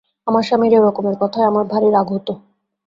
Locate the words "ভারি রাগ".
1.65-2.07